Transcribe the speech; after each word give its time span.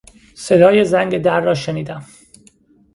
صدای 0.35 0.85
زنگ 0.85 1.21
در 1.21 1.39
را 1.41 1.53
شنیدم. 1.53 2.05